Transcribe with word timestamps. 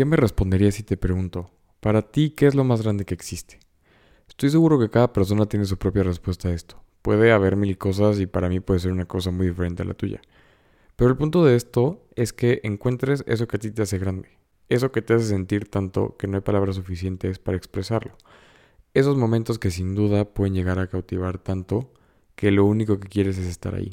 ¿qué 0.00 0.06
me 0.06 0.16
responderías 0.16 0.76
si 0.76 0.82
te 0.82 0.96
pregunto, 0.96 1.50
para 1.80 2.00
ti, 2.00 2.30
¿qué 2.30 2.46
es 2.46 2.54
lo 2.54 2.64
más 2.64 2.80
grande 2.80 3.04
que 3.04 3.12
existe? 3.12 3.60
Estoy 4.26 4.48
seguro 4.48 4.78
que 4.78 4.88
cada 4.88 5.12
persona 5.12 5.44
tiene 5.44 5.66
su 5.66 5.76
propia 5.76 6.02
respuesta 6.02 6.48
a 6.48 6.54
esto. 6.54 6.82
Puede 7.02 7.32
haber 7.32 7.54
mil 7.54 7.76
cosas 7.76 8.18
y 8.18 8.24
para 8.24 8.48
mí 8.48 8.60
puede 8.60 8.80
ser 8.80 8.92
una 8.92 9.04
cosa 9.04 9.30
muy 9.30 9.48
diferente 9.48 9.82
a 9.82 9.84
la 9.84 9.92
tuya. 9.92 10.22
Pero 10.96 11.10
el 11.10 11.18
punto 11.18 11.44
de 11.44 11.54
esto 11.54 12.02
es 12.16 12.32
que 12.32 12.62
encuentres 12.62 13.24
eso 13.26 13.46
que 13.46 13.56
a 13.56 13.60
ti 13.60 13.72
te 13.72 13.82
hace 13.82 13.98
grande, 13.98 14.30
eso 14.70 14.90
que 14.90 15.02
te 15.02 15.12
hace 15.12 15.26
sentir 15.26 15.68
tanto 15.68 16.16
que 16.16 16.26
no 16.26 16.38
hay 16.38 16.42
palabras 16.42 16.76
suficientes 16.76 17.38
para 17.38 17.58
expresarlo. 17.58 18.16
Esos 18.94 19.18
momentos 19.18 19.58
que 19.58 19.70
sin 19.70 19.94
duda 19.94 20.24
pueden 20.24 20.54
llegar 20.54 20.78
a 20.78 20.86
cautivar 20.86 21.36
tanto 21.36 21.92
que 22.36 22.50
lo 22.50 22.64
único 22.64 22.98
que 22.98 23.08
quieres 23.10 23.36
es 23.36 23.48
estar 23.48 23.74
ahí, 23.74 23.90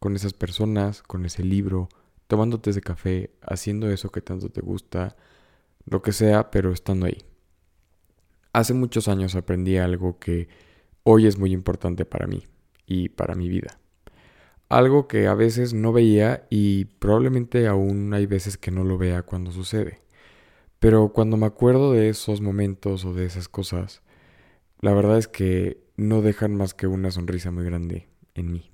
con 0.00 0.16
esas 0.16 0.32
personas, 0.32 1.04
con 1.04 1.24
ese 1.24 1.44
libro, 1.44 1.88
tomándote 2.26 2.70
ese 2.70 2.80
café, 2.80 3.30
haciendo 3.40 3.88
eso 3.88 4.10
que 4.10 4.20
tanto 4.20 4.48
te 4.48 4.60
gusta, 4.60 5.14
lo 5.86 6.02
que 6.02 6.12
sea, 6.12 6.50
pero 6.50 6.72
estando 6.72 7.06
ahí. 7.06 7.24
Hace 8.52 8.74
muchos 8.74 9.08
años 9.08 9.34
aprendí 9.34 9.76
algo 9.76 10.18
que 10.18 10.48
hoy 11.02 11.26
es 11.26 11.38
muy 11.38 11.52
importante 11.52 12.04
para 12.04 12.26
mí 12.26 12.44
y 12.86 13.08
para 13.08 13.34
mi 13.34 13.48
vida. 13.48 13.78
Algo 14.68 15.08
que 15.08 15.26
a 15.26 15.34
veces 15.34 15.74
no 15.74 15.92
veía 15.92 16.46
y 16.50 16.86
probablemente 16.86 17.66
aún 17.66 18.14
hay 18.14 18.26
veces 18.26 18.56
que 18.56 18.70
no 18.70 18.84
lo 18.84 18.96
vea 18.98 19.22
cuando 19.22 19.50
sucede. 19.52 20.00
Pero 20.78 21.12
cuando 21.12 21.36
me 21.36 21.46
acuerdo 21.46 21.92
de 21.92 22.08
esos 22.08 22.40
momentos 22.40 23.04
o 23.04 23.14
de 23.14 23.26
esas 23.26 23.48
cosas, 23.48 24.02
la 24.80 24.92
verdad 24.92 25.18
es 25.18 25.28
que 25.28 25.82
no 25.96 26.22
dejan 26.22 26.54
más 26.54 26.74
que 26.74 26.86
una 26.86 27.10
sonrisa 27.10 27.50
muy 27.50 27.64
grande 27.64 28.08
en 28.34 28.52
mí. 28.52 28.70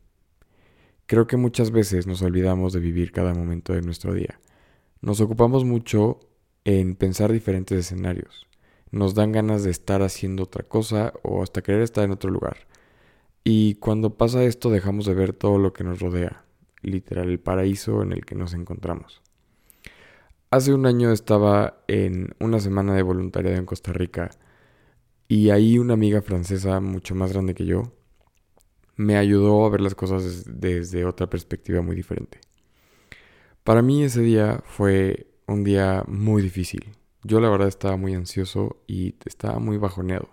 Creo 1.07 1.27
que 1.27 1.37
muchas 1.37 1.71
veces 1.71 2.07
nos 2.07 2.23
olvidamos 2.23 2.73
de 2.73 2.81
vivir 2.81 3.13
cada 3.13 3.35
momento 3.35 3.73
de 3.73 3.83
nuestro 3.83 4.15
día. 4.15 4.41
Nos 5.01 5.21
ocupamos 5.21 5.65
mucho 5.65 6.21
en 6.65 6.95
pensar 6.95 7.33
diferentes 7.33 7.79
escenarios. 7.79 8.47
Nos 8.91 9.15
dan 9.15 9.33
ganas 9.33 9.63
de 9.63 9.71
estar 9.71 10.03
haciendo 10.03 10.45
otra 10.45 10.65
cosa 10.65 11.13
o 11.23 11.43
hasta 11.43 11.63
querer 11.63 11.83
estar 11.83 12.05
en 12.05 12.11
otro 12.11 12.31
lugar. 12.31 12.67
Y 13.45 13.77
cuando 13.77 14.17
pasa 14.17 14.45
esto 14.45 14.71
dejamos 14.71 15.07
de 15.07 15.15
ver 15.15 15.33
todo 15.33 15.59
lo 15.59 15.73
que 15.73 15.85
nos 15.85 16.01
rodea, 16.01 16.45
literal 16.83 17.29
el 17.29 17.41
paraíso 17.41 18.03
en 18.03 18.13
el 18.13 18.25
que 18.25 18.35
nos 18.35 18.53
encontramos. 18.55 19.23
Hace 20.51 20.75
un 20.75 20.85
año 20.85 21.13
estaba 21.13 21.83
en 21.87 22.35
una 22.41 22.59
semana 22.59 22.95
de 22.95 23.03
voluntariado 23.03 23.57
en 23.57 23.67
Costa 23.67 23.93
Rica 23.93 24.31
y 25.29 25.51
ahí 25.51 25.79
una 25.79 25.95
amiga 25.95 26.23
francesa 26.23 26.81
mucho 26.81 27.15
más 27.15 27.33
grande 27.33 27.55
que 27.55 27.67
yo 27.67 27.93
me 28.97 29.17
ayudó 29.17 29.65
a 29.65 29.71
ver 29.71 29.81
las 29.81 29.95
cosas 29.95 30.45
desde 30.47 31.07
otra 31.07 31.31
perspectiva 31.31 31.81
muy 31.81 31.97
diferente. 31.97 32.41
Para 33.65 33.81
mí 33.81 34.03
ese 34.03 34.21
día 34.21 34.63
fue 34.67 35.30
un 35.51 35.65
día 35.65 36.05
muy 36.07 36.43
difícil. 36.43 36.93
Yo 37.23 37.41
la 37.41 37.51
verdad 37.51 37.69
estaba 37.69 37.97
muy 37.97 38.15
ansioso 38.15 38.83
y 38.87 39.17
estaba 39.25 39.59
muy 39.59 39.79
bajoneado. 39.79 40.29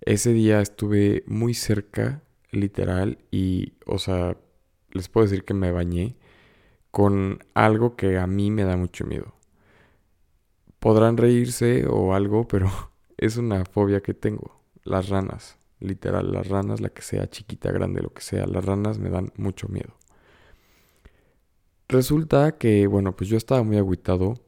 Ese 0.00 0.32
día 0.32 0.60
estuve 0.60 1.24
muy 1.26 1.54
cerca, 1.54 2.22
literal, 2.50 3.18
y, 3.30 3.74
o 3.86 3.98
sea, 3.98 4.36
les 4.90 5.08
puedo 5.08 5.26
decir 5.26 5.44
que 5.44 5.54
me 5.54 5.72
bañé 5.72 6.16
con 6.90 7.40
algo 7.54 7.96
que 7.96 8.18
a 8.18 8.26
mí 8.26 8.50
me 8.50 8.64
da 8.64 8.76
mucho 8.76 9.04
miedo. 9.04 9.34
Podrán 10.80 11.16
reírse 11.16 11.86
o 11.86 12.14
algo, 12.14 12.46
pero 12.48 12.70
es 13.16 13.36
una 13.36 13.64
fobia 13.64 14.00
que 14.02 14.14
tengo. 14.14 14.60
Las 14.84 15.08
ranas, 15.08 15.58
literal, 15.80 16.32
las 16.32 16.48
ranas, 16.48 16.80
la 16.80 16.90
que 16.90 17.02
sea, 17.02 17.28
chiquita, 17.28 17.72
grande, 17.72 18.02
lo 18.02 18.12
que 18.12 18.22
sea, 18.22 18.46
las 18.46 18.64
ranas 18.64 18.98
me 18.98 19.10
dan 19.10 19.32
mucho 19.36 19.68
miedo. 19.68 19.94
Resulta 21.88 22.58
que, 22.58 22.86
bueno, 22.88 23.14
pues 23.14 23.30
yo 23.30 23.36
estaba 23.36 23.62
muy 23.62 23.76
agüitado 23.76 24.40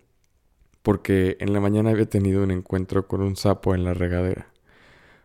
porque 0.83 1.37
en 1.41 1.53
la 1.53 1.61
mañana 1.61 1.91
había 1.91 2.09
tenido 2.09 2.43
un 2.43 2.51
encuentro 2.51 3.07
con 3.07 3.21
un 3.21 3.37
sapo 3.37 3.75
en 3.75 3.85
la 3.85 3.95
regadera. 3.95 4.53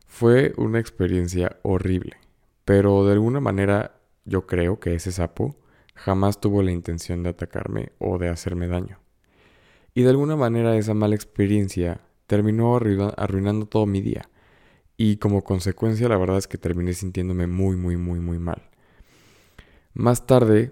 Fue 0.05 0.53
una 0.57 0.79
experiencia 0.79 1.57
horrible, 1.63 2.17
pero 2.65 3.05
de 3.05 3.13
alguna 3.13 3.39
manera 3.39 3.99
yo 4.25 4.45
creo 4.45 4.79
que 4.79 4.93
ese 4.93 5.11
sapo 5.11 5.55
jamás 5.95 6.39
tuvo 6.39 6.61
la 6.61 6.71
intención 6.71 7.23
de 7.23 7.29
atacarme 7.29 7.93
o 7.97 8.19
de 8.19 8.29
hacerme 8.29 8.67
daño. 8.67 8.99
Y 9.95 10.03
de 10.03 10.09
alguna 10.09 10.35
manera 10.35 10.75
esa 10.77 10.93
mala 10.93 11.15
experiencia 11.15 12.01
terminó 12.27 12.75
arruinando 12.75 13.65
todo 13.65 13.87
mi 13.87 14.01
día. 14.01 14.29
Y 14.97 15.17
como 15.17 15.43
consecuencia 15.43 16.09
la 16.09 16.17
verdad 16.17 16.37
es 16.37 16.47
que 16.47 16.59
terminé 16.59 16.93
sintiéndome 16.93 17.47
muy, 17.47 17.75
muy, 17.75 17.97
muy, 17.97 18.19
muy 18.19 18.37
mal. 18.37 18.69
Más 19.93 20.27
tarde 20.27 20.71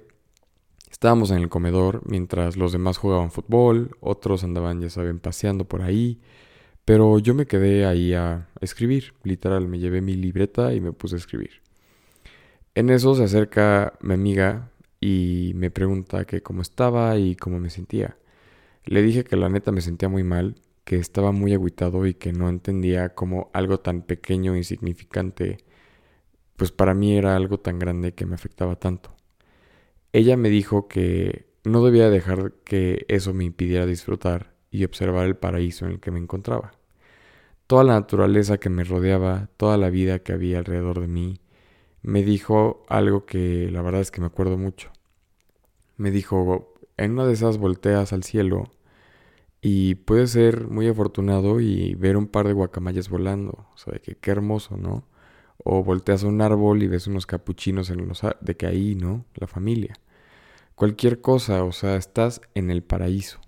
Estábamos 0.91 1.31
en 1.31 1.37
el 1.37 1.49
comedor 1.49 2.01
mientras 2.05 2.57
los 2.57 2.73
demás 2.73 2.97
jugaban 2.97 3.31
fútbol, 3.31 3.95
otros 4.01 4.43
andaban, 4.43 4.81
ya 4.81 4.89
saben, 4.89 5.19
paseando 5.19 5.65
por 5.65 5.81
ahí, 5.81 6.19
pero 6.85 7.17
yo 7.17 7.33
me 7.33 7.45
quedé 7.45 7.85
ahí 7.85 8.13
a 8.13 8.49
escribir, 8.59 9.13
literal, 9.23 9.67
me 9.69 9.79
llevé 9.79 10.01
mi 10.01 10.15
libreta 10.15 10.73
y 10.73 10.81
me 10.81 10.91
puse 10.91 11.15
a 11.15 11.19
escribir. 11.19 11.61
En 12.75 12.89
eso 12.89 13.15
se 13.15 13.23
acerca 13.23 13.93
mi 14.01 14.13
amiga 14.13 14.69
y 14.99 15.53
me 15.55 15.71
pregunta 15.71 16.25
que 16.25 16.43
cómo 16.43 16.61
estaba 16.61 17.17
y 17.17 17.35
cómo 17.37 17.59
me 17.59 17.69
sentía. 17.69 18.17
Le 18.85 19.01
dije 19.01 19.23
que 19.23 19.37
la 19.37 19.49
neta 19.49 19.71
me 19.71 19.81
sentía 19.81 20.09
muy 20.09 20.23
mal, 20.23 20.55
que 20.83 20.97
estaba 20.97 21.31
muy 21.31 21.53
agüitado 21.53 22.05
y 22.05 22.15
que 22.15 22.33
no 22.33 22.49
entendía 22.49 23.15
cómo 23.15 23.49
algo 23.53 23.79
tan 23.79 24.01
pequeño 24.01 24.55
e 24.55 24.57
insignificante, 24.59 25.59
pues 26.57 26.71
para 26.71 26.93
mí 26.93 27.15
era 27.17 27.35
algo 27.37 27.59
tan 27.59 27.79
grande 27.79 28.13
que 28.13 28.25
me 28.25 28.35
afectaba 28.35 28.75
tanto. 28.75 29.15
Ella 30.13 30.37
me 30.37 30.49
dijo 30.49 30.87
que 30.87 31.47
no 31.63 31.83
debía 31.85 32.09
dejar 32.09 32.53
que 32.65 33.05
eso 33.07 33.33
me 33.33 33.45
impidiera 33.45 33.85
disfrutar 33.85 34.53
y 34.71 34.83
observar 34.85 35.25
el 35.25 35.35
paraíso 35.35 35.85
en 35.85 35.93
el 35.93 35.99
que 35.99 36.11
me 36.11 36.19
encontraba. 36.19 36.73
Toda 37.67 37.83
la 37.83 37.93
naturaleza 37.93 38.57
que 38.57 38.69
me 38.69 38.83
rodeaba, 38.83 39.49
toda 39.57 39.77
la 39.77 39.89
vida 39.89 40.19
que 40.19 40.33
había 40.33 40.59
alrededor 40.59 40.99
de 40.99 41.07
mí, 41.07 41.39
me 42.01 42.23
dijo 42.23 42.83
algo 42.89 43.25
que 43.25 43.69
la 43.71 43.81
verdad 43.81 44.01
es 44.01 44.11
que 44.11 44.21
me 44.21 44.27
acuerdo 44.27 44.57
mucho. 44.57 44.91
Me 45.97 46.11
dijo, 46.11 46.73
en 46.97 47.11
una 47.13 47.25
de 47.25 47.33
esas 47.33 47.57
volteas 47.57 48.13
al 48.13 48.23
cielo 48.23 48.71
y 49.61 49.95
puedes 49.95 50.31
ser 50.31 50.67
muy 50.67 50.87
afortunado 50.87 51.59
y 51.61 51.95
ver 51.95 52.17
un 52.17 52.27
par 52.27 52.47
de 52.47 52.53
guacamayas 52.53 53.09
volando. 53.09 53.67
O 53.73 53.77
sea, 53.77 53.93
de 53.93 53.99
que 54.01 54.15
qué 54.15 54.31
hermoso, 54.31 54.77
¿no? 54.77 55.07
O 55.63 55.83
volteas 55.83 56.23
a 56.23 56.27
un 56.27 56.41
árbol 56.41 56.81
y 56.83 56.87
ves 56.87 57.07
unos 57.07 57.27
capuchinos 57.27 57.89
en 57.91 58.07
los 58.07 58.21
de 58.41 58.57
que 58.57 58.65
ahí, 58.67 58.95
¿no? 58.95 59.25
La 59.35 59.47
familia. 59.47 60.00
Cualquier 60.81 61.21
cosa, 61.21 61.63
o 61.63 61.71
sea, 61.73 61.95
estás 61.95 62.41
en 62.55 62.71
el 62.71 62.81
paraíso. 62.81 63.39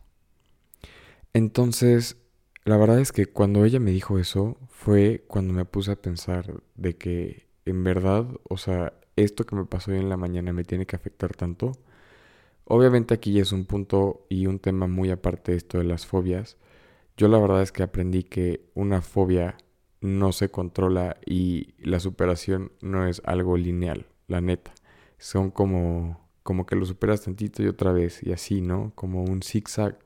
Entonces, 1.33 2.17
la 2.63 2.77
verdad 2.77 2.99
es 2.99 3.11
que 3.11 3.25
cuando 3.25 3.65
ella 3.65 3.79
me 3.79 3.89
dijo 3.89 4.19
eso, 4.19 4.55
fue 4.69 5.25
cuando 5.27 5.51
me 5.51 5.65
puse 5.65 5.93
a 5.93 5.95
pensar 5.99 6.61
de 6.75 6.95
que 6.95 7.47
en 7.65 7.83
verdad, 7.83 8.27
o 8.47 8.57
sea, 8.57 8.93
esto 9.15 9.47
que 9.47 9.55
me 9.55 9.65
pasó 9.65 9.89
hoy 9.89 9.97
en 9.97 10.09
la 10.09 10.15
mañana 10.15 10.53
me 10.53 10.63
tiene 10.63 10.85
que 10.85 10.95
afectar 10.95 11.35
tanto. 11.35 11.71
Obviamente 12.65 13.15
aquí 13.15 13.39
es 13.39 13.51
un 13.51 13.65
punto 13.65 14.27
y 14.29 14.45
un 14.45 14.59
tema 14.59 14.85
muy 14.85 15.09
aparte 15.09 15.53
de 15.53 15.57
esto 15.57 15.79
de 15.79 15.85
las 15.85 16.05
fobias. 16.05 16.57
Yo 17.17 17.29
la 17.29 17.39
verdad 17.39 17.63
es 17.63 17.71
que 17.71 17.81
aprendí 17.81 18.21
que 18.21 18.69
una 18.75 19.01
fobia 19.01 19.57
no 20.01 20.33
se 20.33 20.51
controla 20.51 21.17
y 21.25 21.73
la 21.79 21.99
superación 21.99 22.73
no 22.81 23.07
es 23.07 23.23
algo 23.25 23.57
lineal, 23.57 24.05
la 24.27 24.39
neta. 24.39 24.71
Son 25.17 25.49
como, 25.49 26.22
como 26.43 26.65
que 26.65 26.75
lo 26.75 26.85
superas 26.85 27.21
tantito 27.23 27.63
y 27.63 27.67
otra 27.67 27.91
vez 27.91 28.21
y 28.23 28.31
así, 28.31 28.61
¿no? 28.61 28.91
Como 28.95 29.23
un 29.23 29.41
zigzag. 29.41 29.99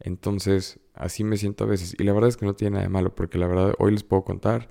Entonces, 0.00 0.80
así 0.94 1.24
me 1.24 1.36
siento 1.36 1.64
a 1.64 1.66
veces. 1.66 1.94
Y 1.98 2.04
la 2.04 2.12
verdad 2.12 2.28
es 2.28 2.36
que 2.36 2.46
no 2.46 2.54
tiene 2.54 2.72
nada 2.72 2.84
de 2.84 2.90
malo, 2.90 3.14
porque 3.14 3.38
la 3.38 3.46
verdad 3.46 3.74
hoy 3.78 3.92
les 3.92 4.04
puedo 4.04 4.24
contar 4.24 4.68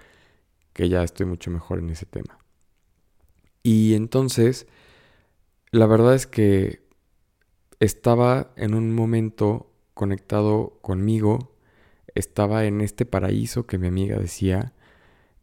que 0.73 0.89
ya 0.89 1.03
estoy 1.03 1.25
mucho 1.25 1.51
mejor 1.51 1.79
en 1.79 1.89
ese 1.89 2.05
tema. 2.05 2.37
Y 3.63 3.93
entonces, 3.95 4.67
la 5.71 5.85
verdad 5.87 6.15
es 6.15 6.27
que 6.27 6.83
estaba 7.79 8.53
en 8.55 8.73
un 8.75 8.93
momento 8.93 9.71
conectado 9.93 10.79
conmigo 10.81 11.53
estaba 12.15 12.65
en 12.65 12.81
este 12.81 13.05
paraíso 13.05 13.65
que 13.65 13.77
mi 13.77 13.87
amiga 13.87 14.17
decía, 14.17 14.73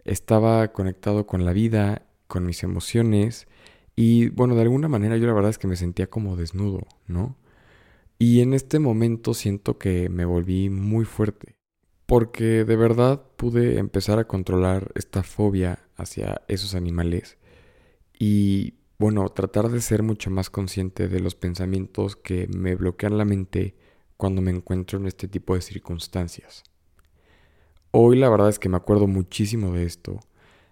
estaba 0.05 0.73
conectado 0.73 1.27
con 1.27 1.45
la 1.45 1.53
vida, 1.53 2.06
con 2.27 2.47
mis 2.47 2.63
emociones 2.63 3.49
y 4.02 4.31
bueno, 4.31 4.55
de 4.55 4.62
alguna 4.62 4.88
manera 4.88 5.19
yo 5.19 5.26
la 5.26 5.35
verdad 5.35 5.50
es 5.50 5.58
que 5.58 5.67
me 5.67 5.76
sentía 5.76 6.08
como 6.08 6.35
desnudo, 6.35 6.87
¿no? 7.06 7.37
Y 8.19 8.41
en 8.41 8.55
este 8.55 8.79
momento 8.79 9.35
siento 9.35 9.76
que 9.76 10.08
me 10.08 10.25
volví 10.25 10.70
muy 10.70 11.05
fuerte, 11.05 11.56
porque 12.06 12.64
de 12.64 12.76
verdad 12.76 13.20
pude 13.37 13.76
empezar 13.79 14.19
a 14.19 14.26
controlar 14.26 14.91
esta 14.94 15.23
fobia 15.23 15.81
hacia 15.97 16.41
esos 16.49 16.75
animales 16.75 17.37
y 18.19 18.73
bueno, 18.99 19.29
tratar 19.29 19.69
de 19.69 19.82
ser 19.82 20.03
mucho 20.03 20.31
más 20.31 20.49
consciente 20.49 21.06
de 21.08 21.20
los 21.20 21.35
pensamientos 21.35 22.17
que 22.17 22.49
me 22.49 22.76
bloquean 22.76 23.19
la 23.19 23.26
mente 23.26 23.75
cuando 24.17 24.41
me 24.41 24.50
encuentro 24.50 24.99
en 24.99 25.08
este 25.08 25.29
tipo 25.29 25.55
de 25.55 25.61
circunstancias. 25.61 26.64
Hoy 27.91 28.17
la 28.17 28.31
verdad 28.31 28.49
es 28.49 28.58
que 28.58 28.70
me 28.70 28.79
acuerdo 28.79 29.06
muchísimo 29.06 29.75
de 29.75 29.85
esto, 29.85 30.20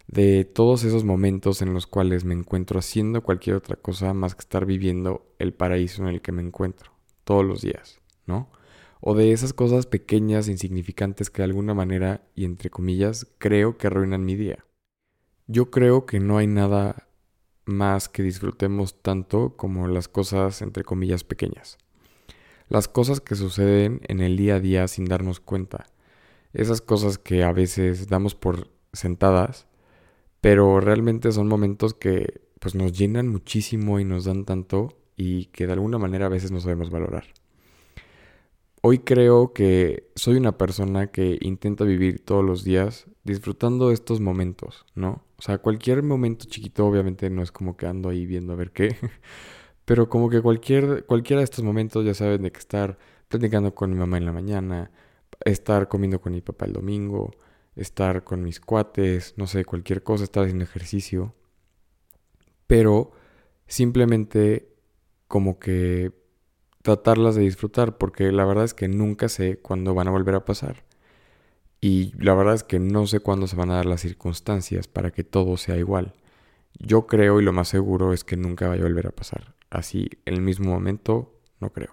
de 0.08 0.44
todos 0.44 0.84
esos 0.84 1.05
momentos 1.05 1.62
en 1.62 1.72
los 1.72 1.87
cuales 1.87 2.25
me 2.25 2.34
encuentro 2.34 2.81
haciendo 2.81 3.22
cualquier 3.22 3.56
otra 3.56 3.76
cosa 3.76 4.12
más 4.12 4.34
que 4.34 4.40
estar 4.40 4.66
viviendo 4.66 5.34
el 5.38 5.55
paraíso 5.55 6.02
en 6.02 6.08
el 6.08 6.20
que 6.20 6.32
me 6.32 6.43
encuentro, 6.43 6.90
todos 7.25 7.44
los 7.44 7.62
días, 7.62 8.00
¿no? 8.26 8.50
o 9.00 9.14
de 9.14 9.32
esas 9.32 9.52
cosas 9.52 9.87
pequeñas, 9.87 10.49
insignificantes 10.49 11.31
que 11.31 11.43
de 11.43 11.44
alguna 11.44 11.75
manera, 11.75 12.22
y 12.34 12.44
entre 12.44 12.70
comillas, 12.70 13.26
creo 13.38 13.78
que 13.78 13.87
arruinan 13.87 14.25
mi 14.25 14.34
día. 14.34 14.64
Yo 15.46 15.70
creo 15.70 16.05
que 16.05 16.20
no 16.20 16.38
hay 16.38 16.46
nada 16.46 17.08
más 17.64 18.08
que 18.08 18.22
disfrutemos 18.22 19.00
tanto 19.02 19.56
como 19.56 19.88
las 19.88 20.08
cosas, 20.08 20.62
entre 20.62 20.84
comillas, 20.84 21.25
pequeñas. 21.25 21.78
Las 22.69 22.88
cosas 22.88 23.20
que 23.20 23.34
suceden 23.34 24.00
en 24.08 24.20
el 24.20 24.37
día 24.37 24.56
a 24.56 24.60
día 24.60 24.88
sin 24.88 25.06
darnos 25.06 25.40
cuenta. 25.40 25.87
Esas 26.52 26.81
cosas 26.81 27.19
que 27.19 27.44
a 27.44 27.52
veces 27.52 28.08
damos 28.08 28.34
por 28.34 28.69
sentadas, 28.93 29.66
pero 30.40 30.81
realmente 30.81 31.32
son 31.32 31.49
momentos 31.49 31.94
que 31.94 32.40
pues 32.61 32.75
nos 32.75 32.93
llenan 32.93 33.29
muchísimo 33.29 34.00
y 34.00 34.05
nos 34.05 34.25
dan 34.25 34.44
tanto 34.44 34.96
y 35.17 35.46
que 35.46 35.67
de 35.67 35.73
alguna 35.73 35.99
manera 35.99 36.26
a 36.26 36.31
veces 36.31 36.50
no 36.50 36.61
sabemos 36.61 36.90
valorar. 36.90 37.25
Hoy 38.81 39.00
creo 39.00 39.52
que 39.52 40.08
soy 40.14 40.37
una 40.37 40.56
persona 40.56 41.08
que 41.08 41.37
intenta 41.40 41.85
vivir 41.85 42.25
todos 42.25 42.44
los 42.44 42.62
días 42.62 43.06
disfrutando 43.25 43.90
estos 43.90 44.20
momentos, 44.20 44.87
¿no? 44.94 45.25
O 45.37 45.43
sea, 45.43 45.58
cualquier 45.58 46.02
momento 46.02 46.46
chiquito 46.49 46.87
obviamente 46.87 47.29
no 47.31 47.43
es 47.43 47.52
como 47.52 47.76
que 47.76 47.87
ando 47.87 48.08
ahí 48.08 48.25
viendo 48.25 48.52
a 48.52 48.56
ver 48.56 48.70
qué, 48.70 48.96
pero 49.84 50.08
como 50.08 50.31
que 50.31 50.41
cualquier, 50.41 51.05
cualquiera 51.06 51.41
de 51.41 51.44
estos 51.44 51.64
momentos 51.64 52.05
ya 52.05 52.14
saben 52.14 52.43
de 52.43 52.52
que 52.52 52.58
estar 52.61 52.99
platicando 53.29 53.75
con 53.75 53.91
mi 53.91 53.96
mamá 53.96 54.19
en 54.19 54.25
la 54.25 54.32
mañana, 54.32 54.91
estar 55.44 55.88
comiendo 55.88 56.20
con 56.20 56.32
mi 56.32 56.41
papá 56.41 56.67
el 56.67 56.73
domingo, 56.73 57.32
estar 57.78 58.25
con 58.25 58.42
mis 58.42 58.60
cuates, 58.60 59.34
no 59.36 59.46
sé, 59.46 59.64
cualquier 59.64 60.02
cosa, 60.02 60.25
estar 60.25 60.42
haciendo 60.44 60.64
ejercicio, 60.64 61.34
pero 62.66 63.12
simplemente 63.66 64.69
como 65.26 65.58
que 65.58 66.12
tratarlas 66.82 67.34
de 67.34 67.42
disfrutar, 67.42 67.98
porque 67.98 68.32
la 68.32 68.44
verdad 68.44 68.64
es 68.64 68.75
que 68.75 68.88
nunca 68.88 69.28
sé 69.28 69.58
cuándo 69.58 69.94
van 69.94 70.08
a 70.08 70.12
volver 70.12 70.34
a 70.34 70.44
pasar. 70.44 70.84
Y 71.80 72.12
la 72.19 72.34
verdad 72.34 72.54
es 72.54 72.64
que 72.64 72.78
no 72.78 73.06
sé 73.06 73.20
cuándo 73.20 73.46
se 73.46 73.56
van 73.56 73.70
a 73.70 73.76
dar 73.76 73.86
las 73.86 74.00
circunstancias 74.00 74.88
para 74.88 75.10
que 75.10 75.22
todo 75.22 75.56
sea 75.56 75.76
igual. 75.76 76.14
Yo 76.78 77.06
creo 77.06 77.40
y 77.40 77.44
lo 77.44 77.52
más 77.52 77.69
seguro 77.69 78.12
es 78.12 78.24
que 78.24 78.36
nunca 78.36 78.69
vaya 78.69 78.82
a 78.82 78.86
volver 78.86 79.06
a 79.06 79.12
pasar. 79.12 79.54
Así, 79.70 80.08
en 80.24 80.34
el 80.34 80.40
mismo 80.40 80.70
momento, 80.70 81.38
no 81.60 81.70
creo. 81.70 81.90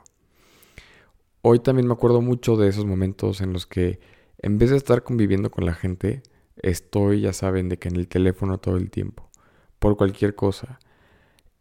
Hoy 1.41 1.59
también 1.59 1.87
me 1.87 1.93
acuerdo 1.93 2.21
mucho 2.21 2.55
de 2.55 2.69
esos 2.69 2.85
momentos 2.85 3.41
en 3.41 3.53
los 3.53 3.67
que, 3.67 3.99
en 4.39 4.57
vez 4.57 4.71
de 4.71 4.77
estar 4.77 5.03
conviviendo 5.03 5.51
con 5.51 5.65
la 5.65 5.73
gente, 5.73 6.23
estoy, 6.57 7.21
ya 7.21 7.33
saben, 7.33 7.69
de 7.69 7.77
que 7.77 7.89
en 7.89 7.95
el 7.95 8.07
teléfono 8.07 8.59
todo 8.59 8.77
el 8.77 8.89
tiempo, 8.89 9.29
por 9.79 9.97
cualquier 9.97 10.35
cosa. 10.35 10.79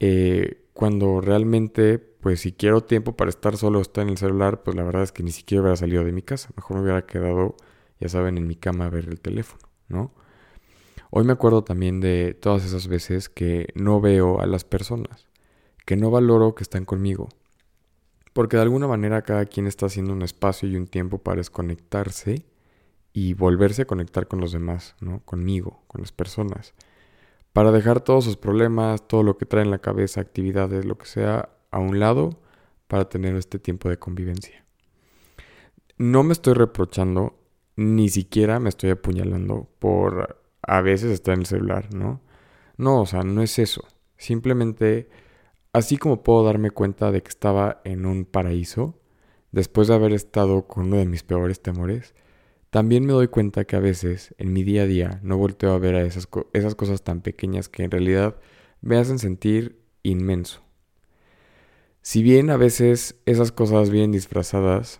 Eh, 0.00 0.66
cuando 0.72 1.20
realmente, 1.20 1.98
pues 1.98 2.40
si 2.40 2.52
quiero 2.52 2.82
tiempo 2.82 3.16
para 3.16 3.30
estar 3.30 3.56
solo 3.56 3.80
estar 3.80 4.02
en 4.02 4.10
el 4.10 4.18
celular, 4.18 4.62
pues 4.62 4.76
la 4.76 4.82
verdad 4.82 5.02
es 5.04 5.12
que 5.12 5.22
ni 5.22 5.30
siquiera 5.30 5.62
hubiera 5.62 5.76
salido 5.76 6.04
de 6.04 6.12
mi 6.12 6.22
casa. 6.22 6.50
Mejor 6.56 6.76
me 6.76 6.82
hubiera 6.82 7.06
quedado, 7.06 7.56
ya 8.00 8.08
saben, 8.08 8.38
en 8.38 8.46
mi 8.46 8.56
cama 8.56 8.86
a 8.86 8.90
ver 8.90 9.08
el 9.08 9.20
teléfono, 9.20 9.62
¿no? 9.88 10.12
Hoy 11.10 11.24
me 11.24 11.32
acuerdo 11.32 11.62
también 11.62 12.00
de 12.00 12.34
todas 12.34 12.64
esas 12.64 12.88
veces 12.88 13.28
que 13.28 13.68
no 13.76 14.00
veo 14.00 14.40
a 14.40 14.46
las 14.46 14.64
personas, 14.64 15.28
que 15.86 15.96
no 15.96 16.10
valoro 16.10 16.56
que 16.56 16.64
están 16.64 16.84
conmigo. 16.84 17.28
Porque 18.32 18.56
de 18.56 18.64
alguna 18.64 18.88
manera 18.88 19.22
cada 19.22 19.44
quien 19.44 19.68
está 19.68 19.86
haciendo 19.86 20.12
un 20.12 20.22
espacio 20.22 20.68
y 20.68 20.74
un 20.74 20.88
tiempo 20.88 21.18
para 21.18 21.36
desconectarse 21.36 22.44
y 23.14 23.32
volverse 23.32 23.82
a 23.82 23.86
conectar 23.86 24.28
con 24.28 24.40
los 24.40 24.52
demás, 24.52 24.94
¿no? 25.00 25.20
Conmigo, 25.20 25.82
con 25.86 26.02
las 26.02 26.12
personas 26.12 26.74
para 27.54 27.70
dejar 27.70 28.00
todos 28.00 28.24
sus 28.24 28.36
problemas, 28.36 29.06
todo 29.06 29.22
lo 29.22 29.38
que 29.38 29.46
trae 29.46 29.62
en 29.62 29.70
la 29.70 29.78
cabeza, 29.78 30.20
actividades, 30.20 30.84
lo 30.84 30.98
que 30.98 31.06
sea, 31.06 31.50
a 31.70 31.78
un 31.78 32.00
lado 32.00 32.40
para 32.88 33.08
tener 33.08 33.36
este 33.36 33.60
tiempo 33.60 33.88
de 33.88 33.96
convivencia. 33.96 34.64
No 35.96 36.24
me 36.24 36.32
estoy 36.32 36.54
reprochando, 36.54 37.38
ni 37.76 38.08
siquiera 38.08 38.58
me 38.58 38.70
estoy 38.70 38.90
apuñalando 38.90 39.68
por 39.78 40.42
a 40.62 40.80
veces 40.80 41.12
estar 41.12 41.34
en 41.34 41.42
el 41.42 41.46
celular, 41.46 41.94
¿no? 41.94 42.22
No, 42.76 43.02
o 43.02 43.06
sea, 43.06 43.22
no 43.22 43.40
es 43.40 43.60
eso. 43.60 43.86
Simplemente, 44.16 45.08
así 45.72 45.96
como 45.96 46.24
puedo 46.24 46.42
darme 46.44 46.72
cuenta 46.72 47.12
de 47.12 47.22
que 47.22 47.28
estaba 47.28 47.80
en 47.84 48.04
un 48.04 48.24
paraíso, 48.24 48.98
después 49.52 49.86
de 49.86 49.94
haber 49.94 50.12
estado 50.12 50.66
con 50.66 50.86
uno 50.86 50.96
de 50.96 51.06
mis 51.06 51.22
peores 51.22 51.62
temores, 51.62 52.16
también 52.74 53.06
me 53.06 53.12
doy 53.12 53.28
cuenta 53.28 53.66
que 53.66 53.76
a 53.76 53.78
veces 53.78 54.34
en 54.36 54.52
mi 54.52 54.64
día 54.64 54.82
a 54.82 54.86
día 54.86 55.20
no 55.22 55.36
volteo 55.36 55.74
a 55.74 55.78
ver 55.78 55.94
a 55.94 56.02
esas, 56.02 56.28
esas 56.52 56.74
cosas 56.74 57.04
tan 57.04 57.20
pequeñas 57.20 57.68
que 57.68 57.84
en 57.84 57.90
realidad 57.92 58.34
me 58.80 58.96
hacen 58.96 59.20
sentir 59.20 59.78
inmenso. 60.02 60.60
Si 62.02 62.24
bien 62.24 62.50
a 62.50 62.56
veces 62.56 63.14
esas 63.26 63.52
cosas 63.52 63.90
vienen 63.90 64.10
disfrazadas 64.10 64.98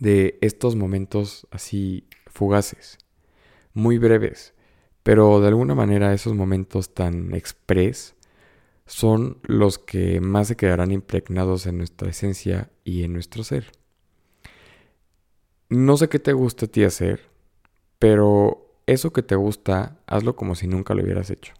de 0.00 0.40
estos 0.40 0.74
momentos 0.74 1.46
así 1.52 2.08
fugaces, 2.26 2.98
muy 3.72 3.98
breves, 3.98 4.52
pero 5.04 5.40
de 5.40 5.46
alguna 5.46 5.76
manera 5.76 6.12
esos 6.12 6.34
momentos 6.34 6.94
tan 6.94 7.32
express 7.32 8.16
son 8.86 9.38
los 9.44 9.78
que 9.78 10.20
más 10.20 10.48
se 10.48 10.56
quedarán 10.56 10.90
impregnados 10.90 11.66
en 11.66 11.78
nuestra 11.78 12.10
esencia 12.10 12.72
y 12.82 13.04
en 13.04 13.12
nuestro 13.12 13.44
ser. 13.44 13.70
No 15.70 15.96
sé 15.96 16.08
qué 16.08 16.18
te 16.18 16.32
gusta 16.32 16.66
a 16.66 16.68
ti 16.68 16.82
hacer, 16.82 17.30
pero 18.00 18.74
eso 18.86 19.12
que 19.12 19.22
te 19.22 19.36
gusta, 19.36 20.00
hazlo 20.08 20.34
como 20.34 20.56
si 20.56 20.66
nunca 20.66 20.94
lo 20.94 21.04
hubieras 21.04 21.30
hecho. 21.30 21.54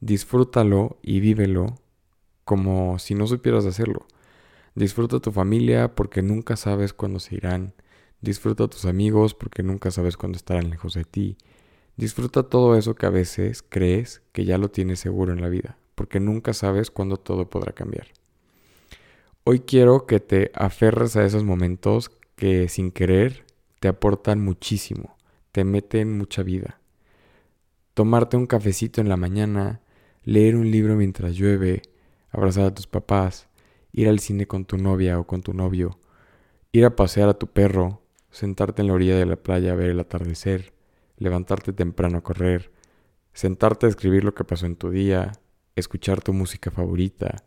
Disfrútalo 0.00 0.98
y 1.00 1.20
vívelo 1.20 1.76
como 2.44 2.98
si 2.98 3.14
no 3.14 3.28
supieras 3.28 3.64
hacerlo. 3.64 4.08
Disfruta 4.74 5.20
tu 5.20 5.30
familia 5.30 5.94
porque 5.94 6.22
nunca 6.22 6.56
sabes 6.56 6.92
cuándo 6.92 7.20
se 7.20 7.36
irán. 7.36 7.72
Disfruta 8.20 8.64
a 8.64 8.68
tus 8.68 8.84
amigos 8.84 9.32
porque 9.34 9.62
nunca 9.62 9.92
sabes 9.92 10.16
cuándo 10.16 10.38
estarán 10.38 10.68
lejos 10.68 10.94
de 10.94 11.04
ti. 11.04 11.36
Disfruta 11.96 12.42
todo 12.42 12.74
eso 12.76 12.96
que 12.96 13.06
a 13.06 13.10
veces 13.10 13.62
crees 13.62 14.22
que 14.32 14.44
ya 14.44 14.58
lo 14.58 14.72
tienes 14.72 14.98
seguro 14.98 15.32
en 15.32 15.40
la 15.40 15.48
vida, 15.48 15.78
porque 15.94 16.18
nunca 16.18 16.52
sabes 16.52 16.90
cuándo 16.90 17.16
todo 17.16 17.48
podrá 17.48 17.70
cambiar. 17.70 18.08
Hoy 19.44 19.60
quiero 19.60 20.06
que 20.06 20.18
te 20.18 20.50
aferres 20.52 21.14
a 21.14 21.24
esos 21.24 21.44
momentos 21.44 22.10
que 22.34 22.68
sin 22.68 22.90
querer 22.90 23.51
te 23.82 23.88
aportan 23.88 24.40
muchísimo, 24.40 25.16
te 25.50 25.64
meten 25.64 26.16
mucha 26.16 26.44
vida. 26.44 26.78
Tomarte 27.94 28.36
un 28.36 28.46
cafecito 28.46 29.00
en 29.00 29.08
la 29.08 29.16
mañana, 29.16 29.80
leer 30.22 30.54
un 30.54 30.70
libro 30.70 30.94
mientras 30.94 31.34
llueve, 31.34 31.82
abrazar 32.30 32.66
a 32.66 32.74
tus 32.74 32.86
papás, 32.86 33.48
ir 33.90 34.08
al 34.08 34.20
cine 34.20 34.46
con 34.46 34.66
tu 34.66 34.76
novia 34.76 35.18
o 35.18 35.26
con 35.26 35.42
tu 35.42 35.52
novio, 35.52 35.98
ir 36.70 36.84
a 36.84 36.94
pasear 36.94 37.28
a 37.28 37.34
tu 37.34 37.48
perro, 37.48 38.02
sentarte 38.30 38.82
en 38.82 38.86
la 38.86 38.94
orilla 38.94 39.16
de 39.16 39.26
la 39.26 39.34
playa 39.34 39.72
a 39.72 39.74
ver 39.74 39.90
el 39.90 39.98
atardecer, 39.98 40.74
levantarte 41.16 41.72
temprano 41.72 42.18
a 42.18 42.22
correr, 42.22 42.70
sentarte 43.32 43.86
a 43.86 43.88
escribir 43.88 44.22
lo 44.22 44.32
que 44.32 44.44
pasó 44.44 44.66
en 44.66 44.76
tu 44.76 44.90
día, 44.90 45.32
escuchar 45.74 46.22
tu 46.22 46.32
música 46.32 46.70
favorita, 46.70 47.42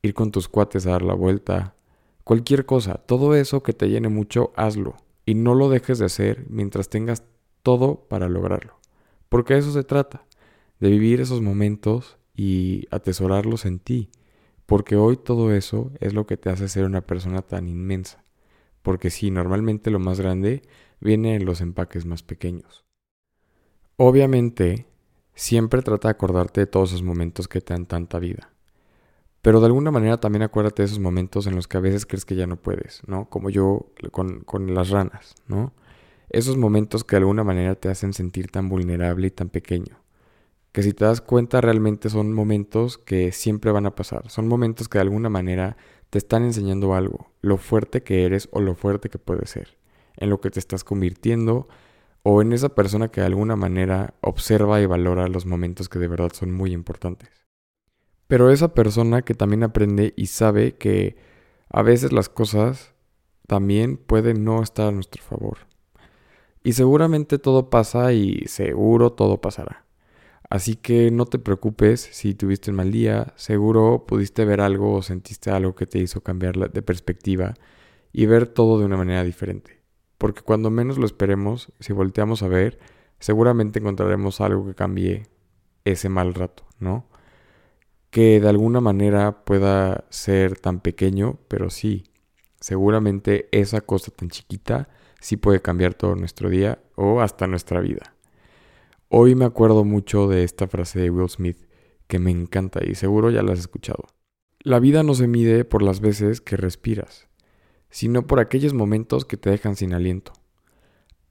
ir 0.00 0.14
con 0.14 0.30
tus 0.30 0.46
cuates 0.46 0.86
a 0.86 0.92
dar 0.92 1.02
la 1.02 1.14
vuelta, 1.14 1.74
cualquier 2.22 2.66
cosa, 2.66 2.98
todo 2.98 3.34
eso 3.34 3.64
que 3.64 3.72
te 3.72 3.88
llene 3.88 4.10
mucho, 4.10 4.52
hazlo 4.54 4.94
y 5.24 5.34
no 5.34 5.54
lo 5.54 5.68
dejes 5.68 5.98
de 5.98 6.06
hacer 6.06 6.46
mientras 6.48 6.88
tengas 6.88 7.24
todo 7.62 8.06
para 8.08 8.28
lograrlo. 8.28 8.78
Porque 9.28 9.56
eso 9.56 9.72
se 9.72 9.84
trata, 9.84 10.26
de 10.80 10.90
vivir 10.90 11.20
esos 11.20 11.40
momentos 11.40 12.18
y 12.34 12.86
atesorarlos 12.90 13.64
en 13.64 13.78
ti. 13.78 14.10
Porque 14.66 14.96
hoy 14.96 15.16
todo 15.16 15.54
eso 15.54 15.90
es 16.00 16.14
lo 16.14 16.26
que 16.26 16.36
te 16.36 16.50
hace 16.50 16.68
ser 16.68 16.84
una 16.84 17.02
persona 17.02 17.42
tan 17.42 17.68
inmensa. 17.68 18.24
Porque 18.82 19.10
sí, 19.10 19.30
normalmente 19.30 19.90
lo 19.90 19.98
más 19.98 20.18
grande 20.18 20.62
viene 21.00 21.36
en 21.36 21.44
los 21.44 21.60
empaques 21.60 22.04
más 22.04 22.22
pequeños. 22.22 22.84
Obviamente, 23.96 24.86
siempre 25.34 25.82
trata 25.82 26.08
de 26.08 26.12
acordarte 26.12 26.60
de 26.60 26.66
todos 26.66 26.90
esos 26.90 27.02
momentos 27.02 27.48
que 27.48 27.60
te 27.60 27.74
dan 27.74 27.86
tanta 27.86 28.18
vida. 28.18 28.51
Pero 29.42 29.58
de 29.58 29.66
alguna 29.66 29.90
manera 29.90 30.18
también 30.18 30.42
acuérdate 30.42 30.82
de 30.82 30.86
esos 30.86 31.00
momentos 31.00 31.48
en 31.48 31.56
los 31.56 31.66
que 31.66 31.76
a 31.76 31.80
veces 31.80 32.06
crees 32.06 32.24
que 32.24 32.36
ya 32.36 32.46
no 32.46 32.56
puedes, 32.56 33.02
¿no? 33.08 33.28
Como 33.28 33.50
yo 33.50 33.86
con, 34.12 34.40
con 34.40 34.72
las 34.72 34.90
ranas, 34.90 35.34
¿no? 35.48 35.72
Esos 36.30 36.56
momentos 36.56 37.04
que 37.04 37.16
de 37.16 37.22
alguna 37.22 37.44
manera 37.44 37.74
te 37.74 37.88
hacen 37.88 38.12
sentir 38.12 38.50
tan 38.50 38.68
vulnerable 38.68 39.26
y 39.26 39.30
tan 39.30 39.48
pequeño. 39.48 40.00
Que 40.70 40.82
si 40.82 40.92
te 40.94 41.04
das 41.04 41.20
cuenta 41.20 41.60
realmente 41.60 42.08
son 42.08 42.32
momentos 42.32 42.98
que 42.98 43.32
siempre 43.32 43.72
van 43.72 43.84
a 43.86 43.94
pasar. 43.96 44.30
Son 44.30 44.46
momentos 44.48 44.88
que 44.88 44.98
de 44.98 45.02
alguna 45.02 45.28
manera 45.28 45.76
te 46.08 46.18
están 46.18 46.44
enseñando 46.44 46.94
algo. 46.94 47.32
Lo 47.42 47.56
fuerte 47.58 48.02
que 48.02 48.24
eres 48.24 48.48
o 48.52 48.60
lo 48.60 48.76
fuerte 48.76 49.10
que 49.10 49.18
puedes 49.18 49.50
ser. 49.50 49.76
En 50.16 50.30
lo 50.30 50.40
que 50.40 50.50
te 50.50 50.60
estás 50.60 50.84
convirtiendo 50.84 51.68
o 52.22 52.42
en 52.42 52.52
esa 52.52 52.70
persona 52.70 53.08
que 53.08 53.20
de 53.20 53.26
alguna 53.26 53.56
manera 53.56 54.14
observa 54.20 54.80
y 54.80 54.86
valora 54.86 55.26
los 55.28 55.46
momentos 55.46 55.88
que 55.88 55.98
de 55.98 56.08
verdad 56.08 56.30
son 56.32 56.52
muy 56.52 56.72
importantes. 56.72 57.41
Pero 58.32 58.50
esa 58.50 58.72
persona 58.72 59.20
que 59.20 59.34
también 59.34 59.62
aprende 59.62 60.14
y 60.16 60.28
sabe 60.28 60.72
que 60.72 61.16
a 61.68 61.82
veces 61.82 62.12
las 62.14 62.30
cosas 62.30 62.94
también 63.46 63.98
pueden 63.98 64.42
no 64.42 64.62
estar 64.62 64.88
a 64.88 64.90
nuestro 64.90 65.22
favor. 65.22 65.58
Y 66.64 66.72
seguramente 66.72 67.38
todo 67.38 67.68
pasa 67.68 68.14
y 68.14 68.44
seguro 68.46 69.12
todo 69.12 69.42
pasará. 69.42 69.84
Así 70.48 70.76
que 70.76 71.10
no 71.10 71.26
te 71.26 71.38
preocupes 71.38 72.08
si 72.10 72.32
tuviste 72.32 72.70
un 72.70 72.78
mal 72.78 72.90
día, 72.90 73.34
seguro 73.36 74.06
pudiste 74.06 74.46
ver 74.46 74.62
algo 74.62 74.94
o 74.94 75.02
sentiste 75.02 75.50
algo 75.50 75.74
que 75.74 75.84
te 75.84 75.98
hizo 75.98 76.22
cambiar 76.22 76.56
de 76.56 76.80
perspectiva 76.80 77.52
y 78.14 78.24
ver 78.24 78.46
todo 78.46 78.78
de 78.78 78.86
una 78.86 78.96
manera 78.96 79.24
diferente. 79.24 79.82
Porque 80.16 80.40
cuando 80.40 80.70
menos 80.70 80.96
lo 80.96 81.04
esperemos, 81.04 81.70
si 81.80 81.92
volteamos 81.92 82.42
a 82.42 82.48
ver, 82.48 82.78
seguramente 83.18 83.78
encontraremos 83.78 84.40
algo 84.40 84.64
que 84.64 84.74
cambie 84.74 85.26
ese 85.84 86.08
mal 86.08 86.32
rato, 86.32 86.64
¿no? 86.80 87.11
Que 88.12 88.40
de 88.40 88.48
alguna 88.50 88.82
manera 88.82 89.42
pueda 89.46 90.04
ser 90.10 90.58
tan 90.58 90.80
pequeño, 90.80 91.38
pero 91.48 91.70
sí, 91.70 92.04
seguramente 92.60 93.48
esa 93.52 93.80
cosa 93.80 94.10
tan 94.10 94.28
chiquita 94.28 94.90
sí 95.18 95.38
puede 95.38 95.62
cambiar 95.62 95.94
todo 95.94 96.14
nuestro 96.14 96.50
día 96.50 96.78
o 96.94 97.22
hasta 97.22 97.46
nuestra 97.46 97.80
vida. 97.80 98.14
Hoy 99.08 99.34
me 99.34 99.46
acuerdo 99.46 99.84
mucho 99.84 100.28
de 100.28 100.44
esta 100.44 100.68
frase 100.68 101.00
de 101.00 101.08
Will 101.08 101.30
Smith 101.30 101.56
que 102.06 102.18
me 102.18 102.30
encanta 102.30 102.80
y 102.84 102.96
seguro 102.96 103.30
ya 103.30 103.42
la 103.42 103.54
has 103.54 103.60
escuchado. 103.60 104.04
La 104.60 104.78
vida 104.78 105.02
no 105.02 105.14
se 105.14 105.26
mide 105.26 105.64
por 105.64 105.80
las 105.80 106.00
veces 106.00 106.42
que 106.42 106.58
respiras, 106.58 107.28
sino 107.88 108.26
por 108.26 108.40
aquellos 108.40 108.74
momentos 108.74 109.24
que 109.24 109.38
te 109.38 109.48
dejan 109.48 109.74
sin 109.74 109.94
aliento. 109.94 110.34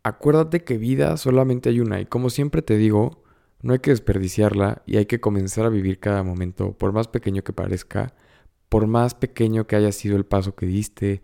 Acuérdate 0.01 0.63
que 0.63 0.79
vida 0.79 1.15
solamente 1.17 1.69
hay 1.69 1.79
una 1.79 2.01
y 2.01 2.07
como 2.07 2.31
siempre 2.31 2.63
te 2.63 2.75
digo, 2.75 3.20
no 3.61 3.73
hay 3.73 3.79
que 3.79 3.91
desperdiciarla 3.91 4.81
y 4.85 4.97
hay 4.97 5.05
que 5.05 5.19
comenzar 5.19 5.65
a 5.65 5.69
vivir 5.69 5.99
cada 5.99 6.23
momento, 6.23 6.77
por 6.77 6.91
más 6.93 7.07
pequeño 7.07 7.43
que 7.43 7.53
parezca, 7.53 8.13
por 8.69 8.87
más 8.87 9.15
pequeño 9.15 9.67
que 9.67 9.75
haya 9.75 9.91
sido 9.91 10.17
el 10.17 10.25
paso 10.25 10.55
que 10.55 10.65
diste, 10.65 11.21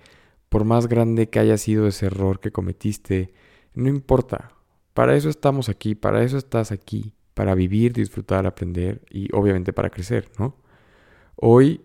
por 0.50 0.66
más 0.66 0.88
grande 0.88 1.30
que 1.30 1.40
haya 1.40 1.58
sido 1.58 1.88
ese 1.88 2.08
error 2.08 2.40
que 2.40 2.52
cometiste, 2.52 3.34
no 3.74 3.90
importa. 3.90 4.52
Para 4.94 5.16
eso 5.16 5.30
estamos 5.30 5.70
aquí, 5.70 5.96
para 5.96 6.24
eso 6.24 6.38
estás 6.38 6.72
aquí, 6.72 7.14
para 7.34 7.56
vivir, 7.56 7.94
disfrutar, 7.94 8.46
aprender 8.46 9.02
y 9.10 9.34
obviamente 9.34 9.74
para 9.74 9.90
crecer, 9.90 10.30
¿no? 10.40 10.56
Hoy, 11.36 11.82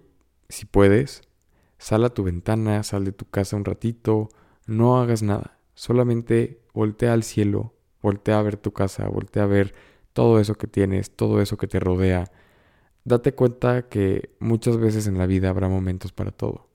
si 0.49 0.65
puedes, 0.65 1.23
sal 1.79 2.05
a 2.05 2.11
tu 2.11 2.25
ventana, 2.25 2.83
sal 2.83 3.05
de 3.05 3.13
tu 3.13 3.27
casa 3.27 3.57
un 3.57 3.65
ratito, 3.65 4.31
no 4.67 5.01
hagas 5.01 5.23
nada, 5.23 5.59
solamente 5.75 6.61
voltea 6.73 7.13
al 7.13 7.23
cielo, 7.23 7.75
voltea 8.01 8.39
a 8.39 8.43
ver 8.43 8.57
tu 8.57 8.73
casa, 8.73 9.09
voltea 9.09 9.43
a 9.45 9.47
ver 9.47 9.75
todo 10.13 10.39
eso 10.41 10.55
que 10.55 10.67
tienes, 10.67 11.11
todo 11.11 11.41
eso 11.41 11.57
que 11.57 11.67
te 11.67 11.81
rodea. 11.81 12.31
Date 13.05 13.35
cuenta 13.35 13.89
que 13.89 14.35
muchas 14.39 14.77
veces 14.77 15.07
en 15.07 15.19
la 15.19 15.27
vida 15.27 15.49
habrá 15.49 15.69
momentos 15.69 16.13
para 16.13 16.31
todo. 16.31 16.69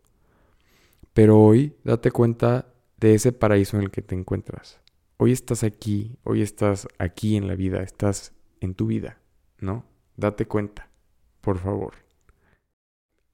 Pero 1.13 1.39
hoy 1.39 1.75
date 1.83 2.11
cuenta 2.11 2.73
de 2.97 3.15
ese 3.15 3.31
paraíso 3.31 3.77
en 3.77 3.83
el 3.83 3.91
que 3.91 4.01
te 4.01 4.15
encuentras. 4.15 4.81
Hoy 5.17 5.31
estás 5.31 5.63
aquí, 5.63 6.17
hoy 6.23 6.41
estás 6.41 6.87
aquí 6.99 7.37
en 7.37 7.47
la 7.47 7.55
vida, 7.55 7.81
estás 7.81 8.33
en 8.59 8.75
tu 8.75 8.87
vida, 8.87 9.19
¿no? 9.59 9.85
Date 10.15 10.45
cuenta, 10.45 10.89
por 11.41 11.57
favor. 11.57 11.93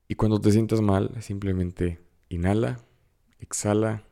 Y 0.08 0.16
cuando 0.16 0.40
te 0.40 0.52
sientas 0.52 0.82
mal, 0.82 1.22
simplemente 1.22 2.00
inhala, 2.30 2.80
exhala, 3.40 4.06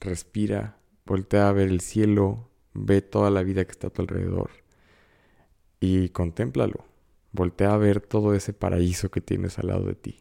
respira, 0.00 0.78
voltea 1.04 1.48
a 1.48 1.52
ver 1.52 1.68
el 1.68 1.80
cielo, 1.80 2.50
ve 2.72 3.02
toda 3.02 3.30
la 3.30 3.42
vida 3.42 3.64
que 3.64 3.72
está 3.72 3.88
a 3.88 3.90
tu 3.90 4.02
alrededor 4.02 4.63
y 5.80 6.08
contémplalo. 6.10 6.84
Voltea 7.32 7.74
a 7.74 7.78
ver 7.78 8.00
todo 8.00 8.34
ese 8.34 8.52
paraíso 8.52 9.10
que 9.10 9.20
tienes 9.20 9.58
al 9.58 9.68
lado 9.68 9.86
de 9.86 9.94
ti. 9.94 10.20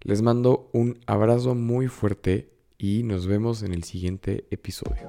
Les 0.00 0.22
mando 0.22 0.68
un 0.72 1.00
abrazo 1.06 1.54
muy 1.54 1.88
fuerte 1.88 2.50
y 2.78 3.02
nos 3.04 3.26
vemos 3.26 3.62
en 3.62 3.72
el 3.72 3.84
siguiente 3.84 4.46
episodio. 4.50 5.08